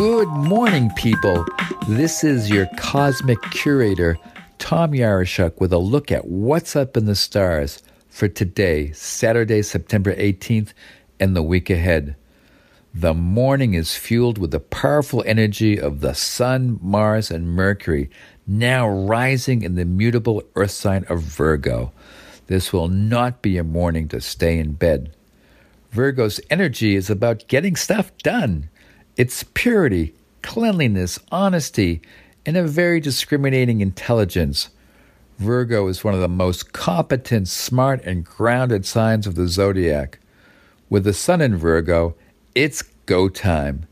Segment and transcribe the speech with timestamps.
[0.00, 1.44] Good morning, people.
[1.86, 4.16] This is your cosmic curator,
[4.56, 10.14] Tom Yaroshuk, with a look at what's up in the stars for today, Saturday, September
[10.14, 10.72] 18th,
[11.20, 12.16] and the week ahead.
[12.94, 18.08] The morning is fueled with the powerful energy of the Sun, Mars, and Mercury,
[18.46, 21.92] now rising in the mutable earth sign of Virgo.
[22.46, 25.14] This will not be a morning to stay in bed.
[25.90, 28.70] Virgo's energy is about getting stuff done.
[29.20, 32.00] It's purity, cleanliness, honesty,
[32.46, 34.70] and a very discriminating intelligence.
[35.36, 40.20] Virgo is one of the most competent, smart, and grounded signs of the zodiac.
[40.88, 42.14] With the sun in Virgo,
[42.54, 43.84] it's go time.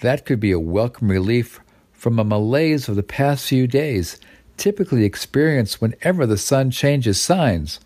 [0.00, 1.60] That could be a welcome relief
[1.94, 4.20] from a malaise of the past few days,
[4.58, 7.80] typically experienced whenever the sun changes signs.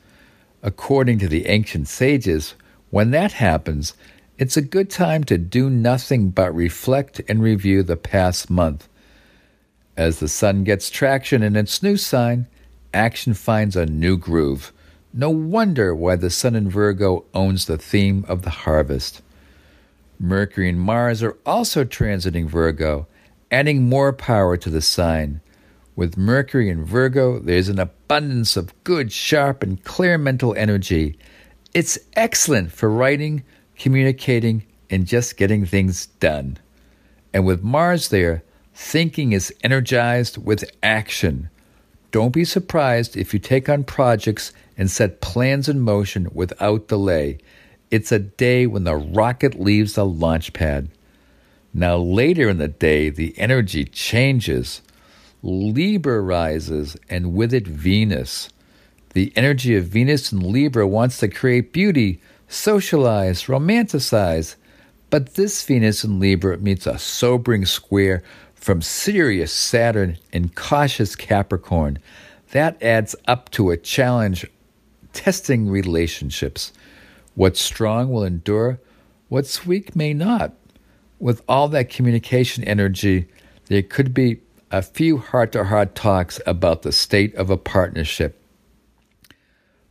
[0.61, 2.57] According to the ancient sages,
[2.91, 3.95] when that happens,
[4.39, 8.89] it's a good time to do nothing but reflect and review the past month.
[9.97, 12.49] As the sun gets traction in its new sign,
[12.93, 14.73] action finds a new groove.
[15.13, 19.23] No wonder why the sun in Virgo owns the theme of the harvest.
[20.19, 23.07] Mercury and Mars are also transiting Virgo,
[23.53, 25.41] adding more power to the sign.
[25.95, 31.17] With Mercury in Virgo, there's an abundance of good, sharp, and clear mental energy.
[31.73, 33.45] It's excellent for writing,
[33.79, 36.59] communicating, and just getting things done.
[37.33, 38.43] And with Mars there,
[38.75, 41.51] thinking is energized with action.
[42.11, 47.39] Don't be surprised if you take on projects and set plans in motion without delay.
[47.91, 50.89] It's a day when the rocket leaves the launch pad.
[51.73, 54.81] Now, later in the day, the energy changes.
[55.43, 58.49] Libra rises, and with it, Venus.
[59.13, 64.57] The energy of Venus and Libra wants to create beauty, socialize, romanticize.
[65.11, 68.23] But this Venus in Libra meets a sobering square
[68.55, 71.99] from serious Saturn and cautious Capricorn.
[72.53, 74.47] That adds up to a challenge
[75.13, 76.73] testing relationships.
[77.35, 78.81] What's strong will endure,
[79.29, 80.53] what's weak may not.
[81.19, 83.27] With all that communication energy,
[83.67, 88.41] there could be a few heart to heart talks about the state of a partnership.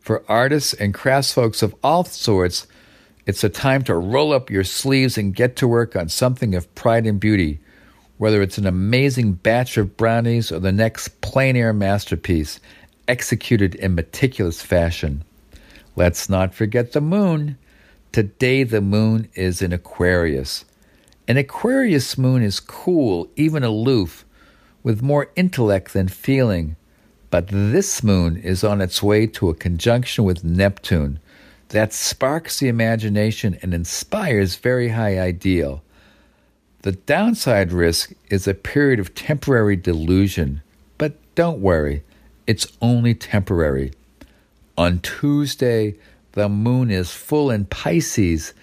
[0.04, 2.68] For artists and craftsfolks of all sorts,
[3.26, 6.76] it's a time to roll up your sleeves and get to work on something of
[6.76, 7.62] pride and beauty,
[8.18, 12.60] whether it's an amazing batch of brownies or the next plein air masterpiece
[13.08, 15.24] executed in meticulous fashion.
[15.96, 17.58] Let's not forget the moon.
[18.12, 20.66] Today, the moon is in Aquarius.
[21.30, 24.26] An Aquarius moon is cool, even aloof,
[24.84, 26.76] with more intellect than feeling.
[27.34, 31.18] But this moon is on its way to a conjunction with Neptune
[31.70, 35.82] that sparks the imagination and inspires very high ideal.
[36.84, 40.62] The downside risk is a period of temporary delusion,
[41.00, 42.04] but don't worry,
[42.46, 43.94] it's only temporary.
[44.78, 45.96] On Tuesday,
[46.34, 48.54] the moon is full in Pisces.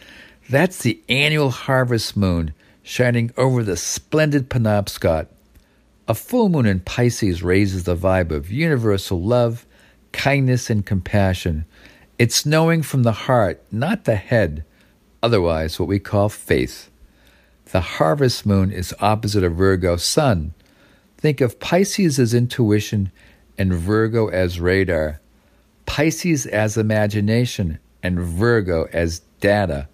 [0.48, 2.54] That's the annual harvest moon
[2.84, 5.26] shining over the splendid Penobscot.
[6.10, 9.65] A full moon in Pisces raises the vibe of universal love,
[10.10, 11.66] kindness, and compassion.
[12.19, 14.65] It's knowing from the heart, not the head,
[15.22, 16.91] otherwise, what we call faith.
[17.66, 20.53] The harvest moon is opposite of Virgo sun.
[21.16, 23.12] Think of Pisces as intuition
[23.56, 25.20] and Virgo as radar.
[25.87, 29.87] Pisces as imagination and Virgo as data.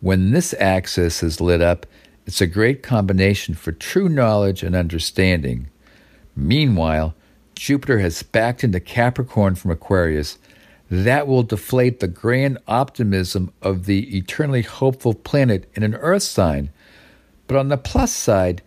[0.00, 1.86] When this axis is lit up,
[2.30, 5.68] it's a great combination for true knowledge and understanding.
[6.36, 7.12] Meanwhile,
[7.56, 10.38] Jupiter has backed into Capricorn from Aquarius.
[10.88, 16.70] That will deflate the grand optimism of the eternally hopeful planet in an Earth sign.
[17.48, 18.62] But on the plus side,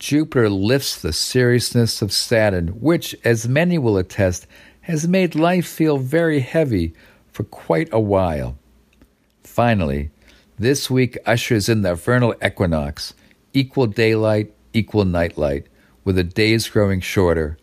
[0.00, 4.48] Jupiter lifts the seriousness of Saturn, which, as many will attest,
[4.80, 6.94] has made life feel very heavy
[7.30, 8.58] for quite a while.
[9.44, 10.10] Finally,
[10.58, 13.14] this week ushers in the vernal equinox,
[13.52, 15.66] equal daylight, equal nightlight,
[16.04, 17.58] with the days growing shorter.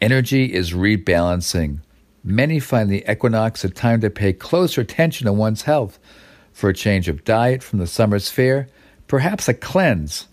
[0.00, 1.80] Energy is rebalancing.
[2.22, 5.98] Many find the equinox a time to pay closer attention to one's health,
[6.52, 8.68] for a change of diet from the summer's fare,
[9.08, 10.26] perhaps a cleanse.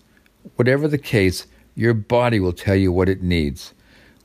[0.56, 3.74] Whatever the case, your body will tell you what it needs.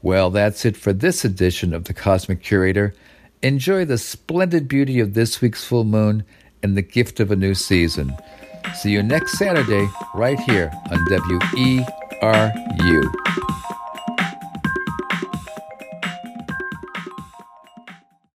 [0.02, 2.94] Well, that's it for this edition of the Cosmic Curator.
[3.42, 6.24] Enjoy the splendid beauty of this week's full moon
[6.64, 8.16] and the gift of a new season.
[8.76, 11.86] See you next Saturday, right here on WERU.